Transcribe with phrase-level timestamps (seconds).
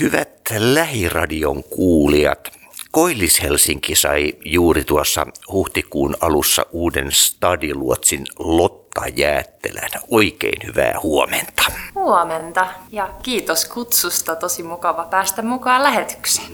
[0.00, 2.48] Hyvät lähiradion kuulijat,
[2.90, 9.90] Koillis-Helsinki sai juuri tuossa huhtikuun alussa uuden stadiluotsin Lotta Jäättelän.
[10.10, 11.62] Oikein hyvää huomenta.
[11.94, 14.36] Huomenta ja kiitos kutsusta.
[14.36, 16.52] Tosi mukava päästä mukaan lähetykseen.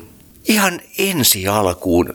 [0.49, 2.15] Ihan ensi alkuun,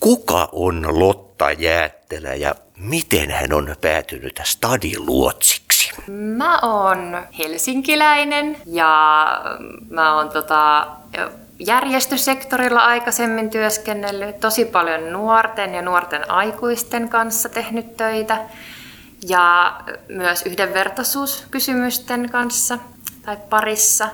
[0.00, 5.69] kuka on Lotta Jäättelä ja miten hän on päätynyt stadiluotsiksi?
[6.08, 9.26] Mä oon helsinkiläinen ja
[9.90, 10.86] mä oon tota,
[11.58, 18.38] järjestösektorilla aikaisemmin työskennellyt, tosi paljon nuorten ja nuorten aikuisten kanssa tehnyt töitä
[19.28, 19.76] ja
[20.08, 22.78] myös yhdenvertaisuuskysymysten kanssa
[23.22, 24.08] tai parissa.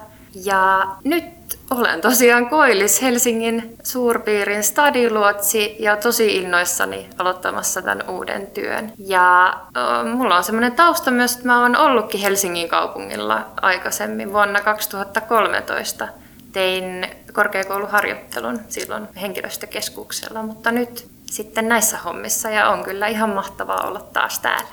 [0.45, 1.24] Ja nyt
[1.70, 8.92] olen tosiaan Koillis Helsingin suurpiirin stadiluotsi ja tosi innoissani aloittamassa tämän uuden työn.
[8.98, 14.60] Ja äh, mulla on semmoinen tausta myös, että mä oon ollutkin Helsingin kaupungilla aikaisemmin vuonna
[14.60, 16.09] 2013
[16.52, 24.01] tein korkeakouluharjoittelun silloin henkilöstökeskuksella, mutta nyt sitten näissä hommissa ja on kyllä ihan mahtavaa olla
[24.01, 24.68] taas täällä.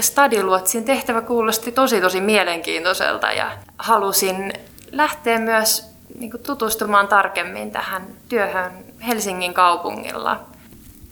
[0.00, 4.52] Stadiluotsin tehtävä kuulosti tosi tosi mielenkiintoiselta ja halusin
[4.92, 5.87] lähteä myös
[6.18, 8.72] niin kuin, tutustumaan tarkemmin tähän työhön
[9.06, 10.40] Helsingin kaupungilla.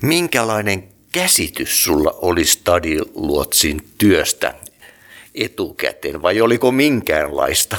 [0.03, 4.55] Minkälainen käsitys sulla oli Stadiluotsin työstä
[5.35, 7.77] etukäteen vai oliko minkäänlaista?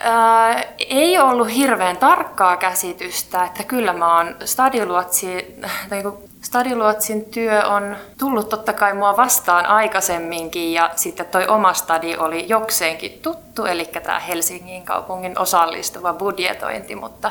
[0.00, 5.28] Ää, ei ollut hirveän tarkkaa käsitystä, että kyllä mä oon stadiluotsi,
[5.88, 6.02] tai
[6.42, 12.48] Stadiluotsin työ on tullut totta kai mua vastaan aikaisemminkin ja sitten toi oma stadi oli
[12.48, 17.30] jokseenkin tuttu, eli tämä Helsingin kaupungin osallistuva budjetointi, mutta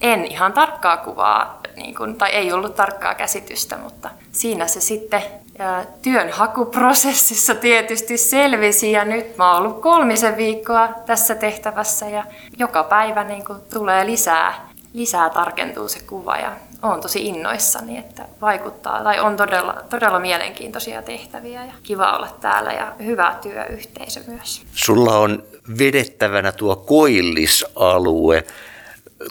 [0.00, 5.22] en ihan tarkkaa kuvaa, niin kun, tai ei ollut tarkkaa käsitystä, mutta siinä se sitten
[5.58, 12.24] ja työnhakuprosessissa tietysti selvisi ja nyt mä oon ollut kolmisen viikkoa tässä tehtävässä ja
[12.58, 16.52] joka päivä niin kun tulee lisää, lisää tarkentuu se kuva ja
[16.84, 22.72] olen tosi innoissani, että vaikuttaa tai on todella, todella mielenkiintoisia tehtäviä ja kiva olla täällä
[22.72, 24.62] ja hyvä työyhteisö myös.
[24.74, 25.42] Sulla on
[25.78, 28.44] vedettävänä tuo koillisalue.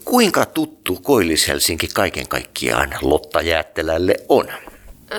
[0.06, 4.48] Kuinka tuttu Koillis-Helsinki kaiken kaikkiaan Lotta Jäättelälle on?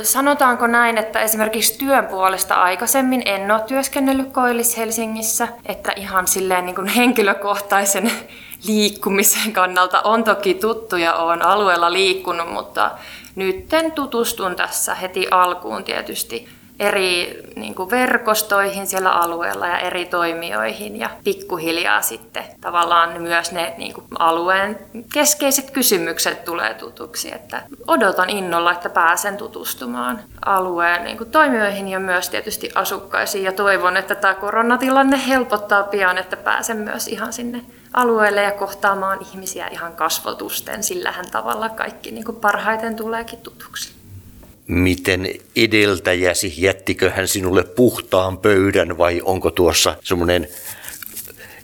[0.03, 6.77] Sanotaanko näin, että esimerkiksi työn puolesta aikaisemmin en ole työskennellyt Koillis-Helsingissä, että ihan silleen niin
[6.77, 8.11] kuin henkilökohtaisen
[8.67, 12.91] liikkumisen kannalta on toki tuttu ja olen alueella liikkunut, mutta
[13.35, 16.49] nytten tutustun tässä heti alkuun tietysti
[16.79, 23.75] eri niin kuin verkostoihin siellä alueella ja eri toimijoihin ja pikkuhiljaa sitten tavallaan myös ne
[23.79, 24.79] niin kuin alueen
[25.13, 27.35] keskeiset kysymykset tulee tutuksi.
[27.35, 33.53] Että odotan innolla, että pääsen tutustumaan alueen niin kuin toimijoihin ja myös tietysti asukkaisiin ja
[33.53, 37.61] toivon, että tämä koronatilanne helpottaa pian, että pääsen myös ihan sinne
[37.93, 40.83] alueelle ja kohtaamaan ihmisiä ihan kasvotusten.
[40.83, 44.04] Sillähän tavalla kaikki niin kuin parhaiten tuleekin tutuksi
[44.67, 50.49] miten edeltäjäsi, jättikö hän sinulle puhtaan pöydän vai onko tuossa semmoinen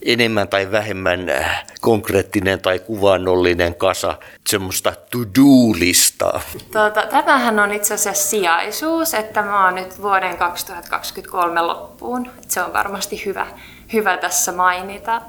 [0.03, 6.41] enemmän tai vähemmän äh, konkreettinen tai kuvannollinen kasa semmoista to-do-listaa?
[6.73, 12.31] Tuota, tämähän on itse asiassa sijaisuus, että mä oon nyt vuoden 2023 loppuun.
[12.49, 13.47] Se on varmasti hyvä,
[13.93, 15.23] hyvä tässä mainita.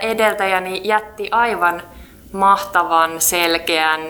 [0.00, 1.82] Edeltäjäni jätti aivan
[2.32, 4.00] mahtavan selkeän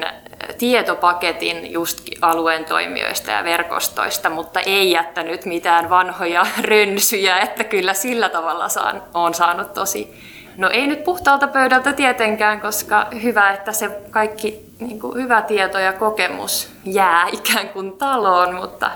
[0.59, 8.29] tietopaketin just alueen toimijoista ja verkostoista, mutta ei jättänyt mitään vanhoja rönsyjä, että kyllä sillä
[8.29, 10.15] tavalla saan, on saanut tosi,
[10.57, 15.79] no ei nyt puhtaalta pöydältä tietenkään, koska hyvä, että se kaikki niin kuin hyvä tieto
[15.79, 18.91] ja kokemus jää ikään kuin taloon, mutta,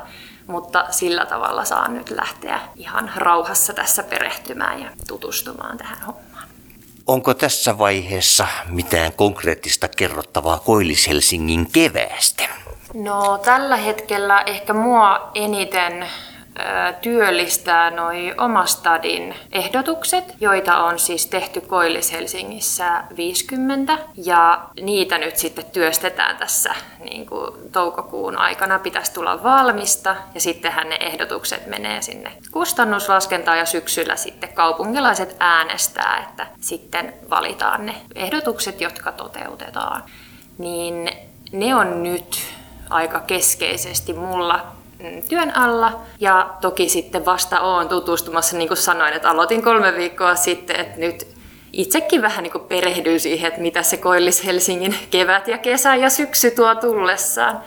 [0.47, 6.34] mutta sillä tavalla saan nyt lähteä ihan rauhassa tässä perehtymään ja tutustumaan tähän hommaan.
[7.07, 12.45] Onko tässä vaiheessa mitään konkreettista kerrottavaa Koillis-Helsingin keväästä?
[12.95, 16.07] No tällä hetkellä ehkä mua eniten
[17.01, 26.37] työllistää noi omastadin ehdotukset, joita on siis tehty Koillis-Helsingissä 50 ja niitä nyt sitten työstetään
[26.37, 33.59] tässä niin kuin toukokuun aikana pitäisi tulla valmista ja sittenhän ne ehdotukset menee sinne kustannuslaskentaan
[33.59, 40.03] ja syksyllä sitten kaupungilaiset äänestää, että sitten valitaan ne ehdotukset, jotka toteutetaan.
[40.59, 41.11] Niin
[41.53, 42.41] ne on nyt
[42.91, 44.67] aika keskeisesti mulla
[45.29, 46.01] työn alla.
[46.21, 51.01] Ja toki sitten vasta olen tutustumassa, niin kuin sanoin, että aloitin kolme viikkoa sitten, että
[51.01, 51.27] nyt
[51.73, 56.11] itsekin vähän niin kuin perehdyin siihen, että mitä se Koillis Helsingin kevät ja kesä ja
[56.11, 57.61] syksy tuo tullessaan.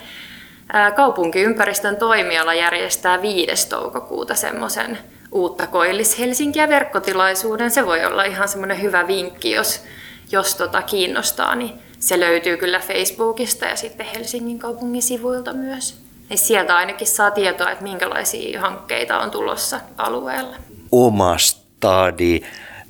[0.95, 3.69] Kaupunkiympäristön toimiala järjestää 5.
[3.69, 4.97] toukokuuta semmoisen
[5.31, 7.71] uutta Koillis Helsinkiä verkkotilaisuuden.
[7.71, 9.83] Se voi olla ihan semmoinen hyvä vinkki, jos
[10.31, 16.06] jos tota kiinnostaa, niin se löytyy kyllä Facebookista ja sitten Helsingin kaupungin sivuilta myös.
[16.29, 20.55] Ja sieltä ainakin saa tietoa, että minkälaisia hankkeita on tulossa alueella.
[20.91, 22.41] Oma stadi,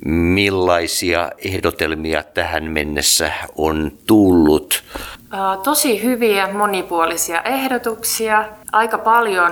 [0.06, 4.84] millaisia ehdotelmia tähän mennessä on tullut?
[5.64, 8.46] Tosi hyviä monipuolisia ehdotuksia.
[8.72, 9.52] Aika paljon,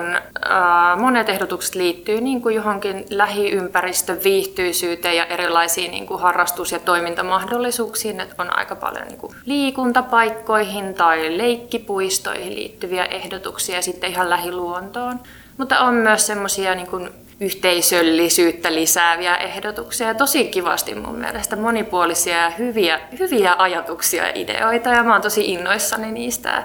[1.00, 8.20] monet ehdotukset liittyy niin kuin johonkin lähiympäristön viihtyisyyteen ja erilaisiin niin kuin harrastus- ja toimintamahdollisuuksiin.
[8.20, 15.20] Että on aika paljon niin kuin liikuntapaikkoihin tai leikkipuistoihin liittyviä ehdotuksia ja sitten ihan lähiluontoon.
[15.58, 20.14] Mutta on myös semmoisia niin yhteisöllisyyttä lisääviä ehdotuksia.
[20.14, 25.46] Tosi kivasti mun mielestä monipuolisia ja hyviä, hyviä ajatuksia ja ideoita ja mä oon tosi
[25.46, 26.64] innoissani niistä.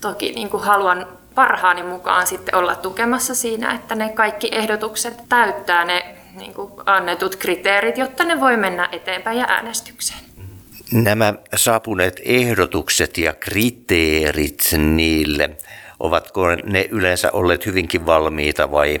[0.00, 5.84] Toki niin kuin haluan parhaani mukaan sitten olla tukemassa siinä, että ne kaikki ehdotukset täyttää
[5.84, 6.04] ne
[6.36, 10.20] niin kuin annetut kriteerit, jotta ne voi mennä eteenpäin ja äänestykseen.
[10.92, 15.50] Nämä saapuneet ehdotukset ja kriteerit niille,
[16.00, 19.00] ovatko ne yleensä olleet hyvinkin valmiita vai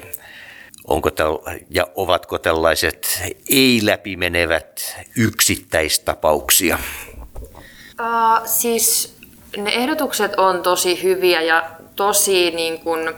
[0.88, 1.38] Onko täl,
[1.70, 6.78] ja ovatko tällaiset ei-läpimenevät yksittäistapauksia?
[8.00, 9.16] Uh, siis
[9.56, 13.14] ne ehdotukset on tosi hyviä ja tosi niin kun, uh,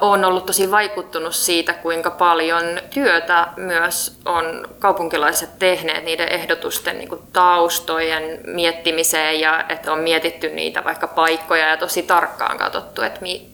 [0.00, 7.08] on ollut tosi vaikuttunut siitä, kuinka paljon työtä myös on kaupunkilaiset tehneet niiden ehdotusten niin
[7.32, 13.51] taustojen miettimiseen ja että on mietitty niitä vaikka paikkoja ja tosi tarkkaan katsottu, että mi,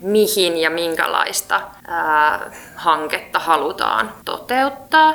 [0.00, 5.14] mihin ja minkälaista ää, hanketta halutaan toteuttaa.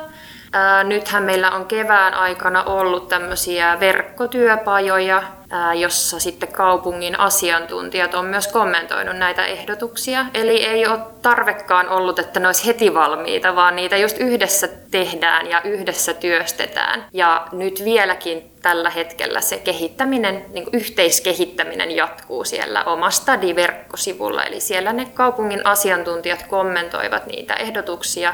[0.53, 8.25] Ää, nythän meillä on kevään aikana ollut tämmöisiä verkkotyöpajoja, ää, jossa sitten kaupungin asiantuntijat on
[8.25, 10.25] myös kommentoinut näitä ehdotuksia.
[10.33, 15.49] Eli ei ole tarvekaan ollut, että ne olisi heti valmiita, vaan niitä just yhdessä tehdään
[15.49, 17.05] ja yhdessä työstetään.
[17.13, 24.43] Ja nyt vieläkin tällä hetkellä se kehittäminen, niin yhteiskehittäminen jatkuu siellä omasta verkkosivulla.
[24.43, 28.33] Eli siellä ne kaupungin asiantuntijat kommentoivat niitä ehdotuksia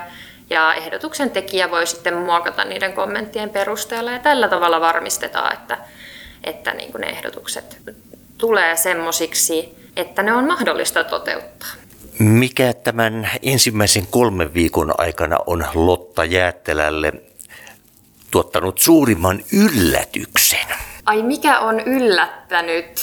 [0.49, 5.77] ja ehdotuksen tekijä voi sitten muokata niiden kommenttien perusteella ja tällä tavalla varmistetaan, että,
[6.43, 7.77] että niin ne ehdotukset
[8.37, 11.69] tulee semmoisiksi, että ne on mahdollista toteuttaa.
[12.19, 17.13] Mikä tämän ensimmäisen kolmen viikon aikana on Lotta Jäättelälle
[18.31, 20.67] tuottanut suurimman yllätyksen?
[21.05, 23.01] Ai mikä on yllättänyt?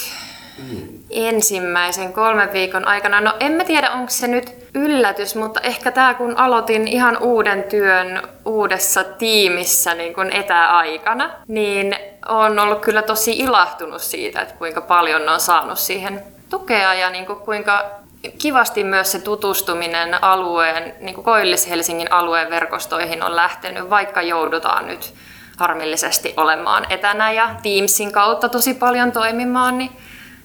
[1.09, 3.21] ensimmäisen kolmen viikon aikana.
[3.21, 7.63] No en mä tiedä, onko se nyt yllätys, mutta ehkä tämä kun aloitin ihan uuden
[7.63, 11.95] työn uudessa tiimissä niin kun etäaikana, niin
[12.27, 17.25] on ollut kyllä tosi ilahtunut siitä, että kuinka paljon on saanut siihen tukea ja niin
[17.25, 18.06] kuin kuinka
[18.37, 25.13] kivasti myös se tutustuminen alueen, niin kuin Koillis-Helsingin alueen verkostoihin on lähtenyt, vaikka joudutaan nyt
[25.57, 29.91] harmillisesti olemaan etänä ja Teamsin kautta tosi paljon toimimaan, niin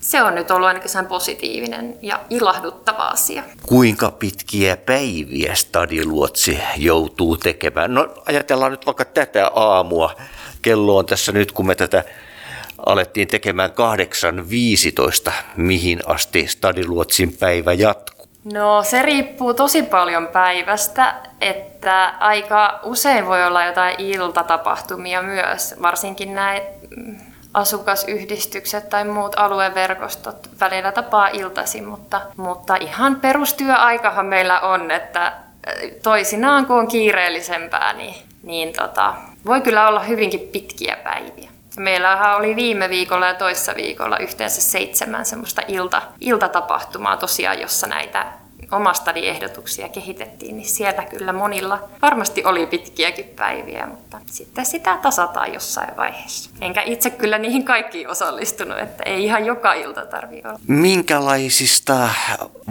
[0.00, 3.42] se on nyt ollut ainakin sen positiivinen ja ilahduttava asia.
[3.62, 7.94] Kuinka pitkiä päiviä stadiluotsi joutuu tekemään?
[7.94, 10.14] No ajatellaan nyt vaikka tätä aamua.
[10.62, 12.04] Kello on tässä nyt, kun me tätä
[12.86, 13.70] alettiin tekemään
[15.26, 15.32] 8.15.
[15.56, 18.26] Mihin asti stadiluotsin päivä jatkuu?
[18.44, 26.34] No se riippuu tosi paljon päivästä, että aika usein voi olla jotain iltatapahtumia myös, varsinkin
[26.34, 26.62] näin
[27.54, 35.32] asukasyhdistykset tai muut alueverkostot välillä tapaa iltaisin, mutta, mutta ihan perustyöaikahan meillä on, että äh,
[36.02, 39.14] toisinaan kun on kiireellisempää, niin, niin tota,
[39.46, 41.51] voi kyllä olla hyvinkin pitkiä päiviä.
[41.76, 48.32] Meillähän oli viime viikolla ja toissa viikolla yhteensä seitsemän semmoista ilta, iltatapahtumaa tosiaan, jossa näitä
[48.72, 55.96] omastadi-ehdotuksia kehitettiin, niin sieltä kyllä monilla varmasti oli pitkiäkin päiviä, mutta sitten sitä tasataan jossain
[55.96, 56.50] vaiheessa.
[56.60, 60.60] Enkä itse kyllä niihin kaikkiin osallistunut, että ei ihan joka ilta tarvitse olla.
[60.66, 62.08] Minkälaisista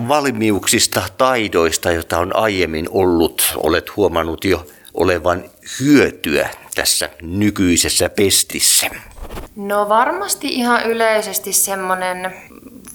[0.08, 5.44] valmiuksista, taidoista, joita on aiemmin ollut, olet huomannut jo olevan
[5.80, 8.88] hyötyä tässä nykyisessä pestissä?
[9.56, 12.34] No varmasti ihan yleisesti semmoinen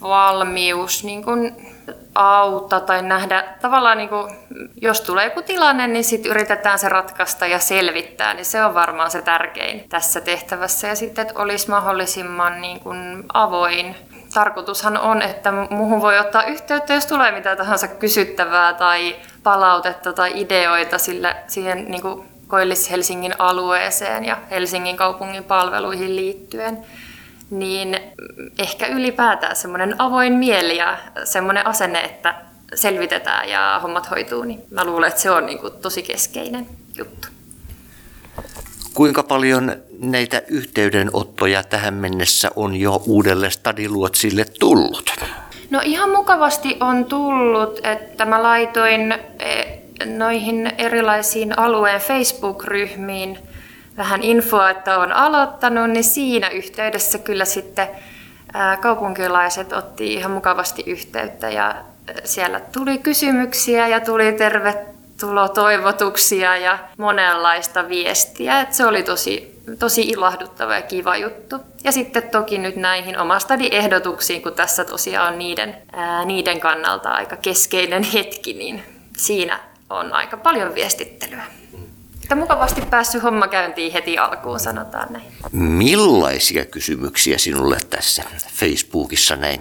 [0.02, 1.75] valmius niin kuin
[2.16, 4.36] auttaa tai nähdä tavallaan, niin kuin,
[4.82, 9.10] jos tulee joku tilanne, niin sitten yritetään se ratkaista ja selvittää, niin se on varmaan
[9.10, 10.88] se tärkein tässä tehtävässä.
[10.88, 13.96] Ja sitten, että olisi mahdollisimman niin kuin, avoin.
[14.34, 20.32] Tarkoitushan on, että muuhun voi ottaa yhteyttä, jos tulee mitä tahansa kysyttävää tai palautetta tai
[20.34, 26.86] ideoita sille, siihen niin kuin Koillis-Helsingin alueeseen ja Helsingin kaupungin palveluihin liittyen
[27.50, 28.00] niin
[28.58, 32.34] ehkä ylipäätään semmoinen avoin mieli ja semmoinen asenne, että
[32.74, 36.66] selvitetään ja hommat hoituu, niin mä luulen, että se on niin kuin tosi keskeinen
[36.98, 37.28] juttu.
[38.94, 45.10] Kuinka paljon näitä yhteydenottoja tähän mennessä on jo uudelle Stadiluotsille tullut?
[45.70, 49.64] No ihan mukavasti on tullut, että mä laitoin e,
[50.04, 53.38] noihin erilaisiin alueen Facebook-ryhmiin
[53.96, 57.88] vähän infoa, että on aloittanut, niin siinä yhteydessä kyllä sitten
[58.80, 61.74] kaupunkilaiset otti ihan mukavasti yhteyttä ja
[62.24, 68.60] siellä tuli kysymyksiä ja tuli tervetulotoivotuksia ja monenlaista viestiä.
[68.60, 71.56] Et se oli tosi, tosi ilahduttava ja kiva juttu.
[71.84, 77.10] Ja sitten toki nyt näihin omastadi ehdotuksiin, kun tässä tosiaan on niiden, ää, niiden kannalta
[77.10, 78.82] aika keskeinen hetki, niin
[79.16, 79.60] siinä
[79.90, 81.42] on aika paljon viestittelyä.
[82.26, 85.24] Että mukavasti päässyt homma käyntiin heti alkuun, sanotaan näin.
[85.52, 88.22] Millaisia kysymyksiä sinulle tässä
[88.54, 89.60] Facebookissa näin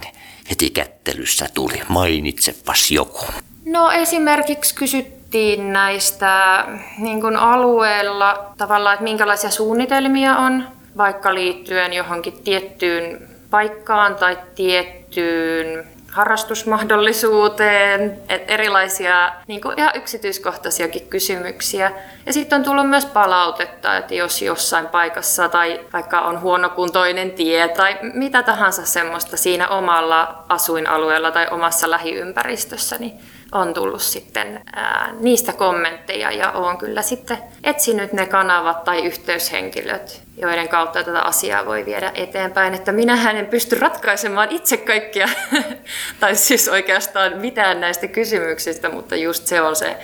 [0.50, 1.82] heti kättelyssä tuli?
[1.88, 3.24] Mainitsepas joku.
[3.64, 6.64] No esimerkiksi kysyttiin näistä
[6.98, 15.86] niin kuin alueella tavallaan, että minkälaisia suunnitelmia on, vaikka liittyen johonkin tiettyyn paikkaan tai tiettyyn
[16.16, 21.92] harrastusmahdollisuuteen, erilaisia niin kuin ihan yksityiskohtaisiakin kysymyksiä.
[22.26, 27.68] Ja sitten on tullut myös palautetta, että jos jossain paikassa tai vaikka on huonokuntoinen tie
[27.68, 33.20] tai mitä tahansa semmoista siinä omalla asuinalueella tai omassa lähiympäristössä, niin
[33.52, 40.22] on tullut sitten ää, niistä kommentteja ja olen kyllä sitten etsinyt ne kanavat tai yhteyshenkilöt,
[40.38, 42.74] joiden kautta tätä asiaa voi viedä eteenpäin.
[42.74, 45.28] Että minähän en pysty ratkaisemaan itse kaikkia,
[46.20, 49.96] tai siis oikeastaan mitään näistä kysymyksistä, mutta just se on se,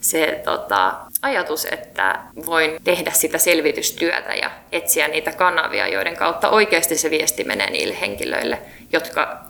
[0.00, 6.96] se tota, ajatus, että voin tehdä sitä selvitystyötä ja etsiä niitä kanavia, joiden kautta oikeasti
[6.96, 8.58] se viesti menee niille henkilöille,
[8.92, 9.44] jotka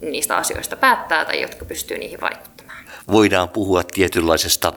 [0.00, 2.61] niistä asioista päättää tai jotka pystyy niihin vaikuttamaan
[3.10, 4.72] voidaan puhua tietynlaisesta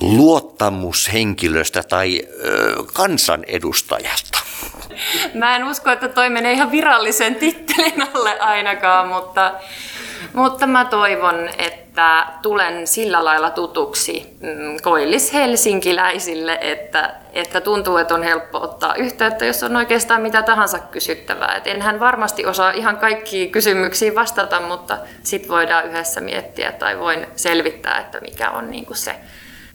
[0.00, 4.38] luottamushenkilöstä tai ö, kansanedustajasta.
[5.34, 9.52] Mä en usko, että toi menee ihan virallisen tittelin alle ainakaan, mutta,
[10.36, 18.22] mutta mä toivon, että tulen sillä lailla tutuksi mm, koillis-helsinkiläisille, että, että tuntuu, että on
[18.22, 21.54] helppo ottaa yhteyttä, jos on oikeastaan mitä tahansa kysyttävää.
[21.56, 27.26] Et enhän varmasti osaa ihan kaikkiin kysymyksiin vastata, mutta sit voidaan yhdessä miettiä tai voin
[27.36, 29.14] selvittää, että mikä on, niin se,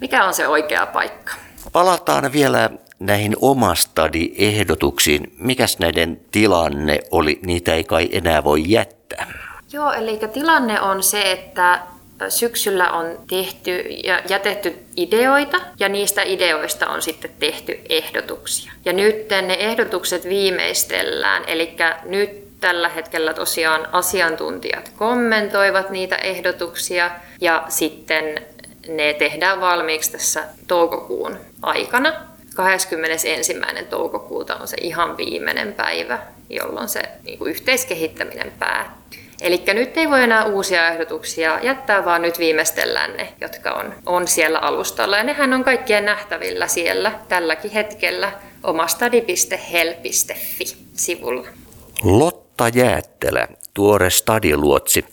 [0.01, 1.33] mikä on se oikea paikka.
[1.71, 5.33] Palataan vielä näihin omastadi-ehdotuksiin.
[5.37, 7.39] Mikäs näiden tilanne oli?
[7.45, 9.50] Niitä ei kai enää voi jättää.
[9.73, 11.79] Joo, eli tilanne on se, että
[12.29, 18.71] syksyllä on tehty ja jätetty ideoita ja niistä ideoista on sitten tehty ehdotuksia.
[18.85, 21.75] Ja nyt ne ehdotukset viimeistellään, eli
[22.05, 27.11] nyt tällä hetkellä tosiaan asiantuntijat kommentoivat niitä ehdotuksia
[27.41, 28.41] ja sitten
[28.87, 32.13] ne tehdään valmiiksi tässä toukokuun aikana.
[32.55, 33.53] 21.
[33.89, 39.00] toukokuuta on se ihan viimeinen päivä, jolloin se niin kuin yhteiskehittäminen päättyy.
[39.41, 44.27] Eli nyt ei voi enää uusia ehdotuksia jättää, vaan nyt viimeistellään ne, jotka on, on
[44.27, 45.17] siellä alustalla.
[45.17, 48.31] Ja nehän on kaikkien nähtävillä siellä tälläkin hetkellä
[48.63, 51.48] omastadi.hel.fi-sivulla.
[52.03, 55.05] Lotta Jäättelä, tuore stadiluotsi.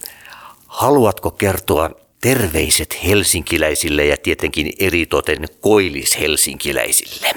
[0.66, 7.28] Haluatko kertoa terveiset helsinkiläisille ja tietenkin eritoten koillis-helsinkiläisille?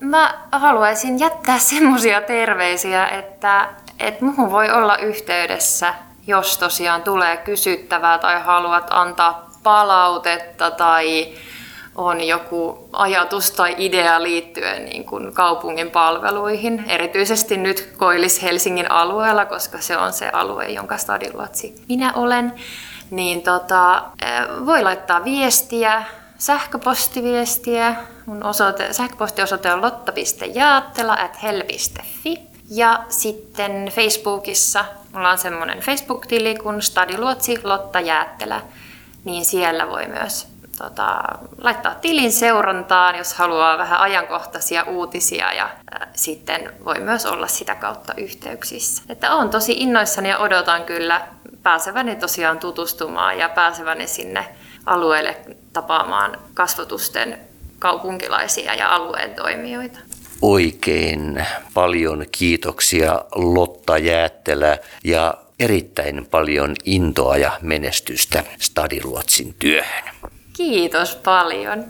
[0.00, 5.94] Mä haluaisin jättää semmoisia terveisiä, että, että muuhun voi olla yhteydessä,
[6.26, 11.34] jos tosiaan tulee kysyttävää tai haluat antaa palautetta tai
[11.94, 19.80] on joku ajatus tai idea liittyen niin kuin kaupungin palveluihin, erityisesti nyt Koillis-Helsingin alueella, koska
[19.80, 22.52] se on se alue, jonka stadiluotsi minä olen
[23.10, 24.02] niin tota,
[24.66, 26.02] voi laittaa viestiä,
[26.38, 27.94] sähköpostiviestiä.
[28.26, 32.55] Mun osoite, sähköpostiosoite on lotta.jaattela.hel.fi.
[32.70, 38.60] Ja sitten Facebookissa, mulla on semmoinen Facebook-tili kuin Stadiluotsi Lotta Jäättelä,
[39.24, 41.22] niin siellä voi myös tota,
[41.58, 47.74] laittaa tilin seurantaan, jos haluaa vähän ajankohtaisia uutisia ja ää, sitten voi myös olla sitä
[47.74, 49.02] kautta yhteyksissä.
[49.08, 51.28] Että on tosi innoissani ja odotan kyllä
[51.62, 54.56] pääseväni tosiaan tutustumaan ja pääseväni sinne
[54.86, 55.36] alueelle
[55.72, 57.38] tapaamaan kasvatusten
[57.78, 59.98] kaupunkilaisia ja alueen toimijoita.
[60.42, 70.04] Oikein paljon kiitoksia Lotta Jäättelä ja erittäin paljon intoa ja menestystä Stadiluotsin työhön.
[70.56, 71.84] Kiitos paljon.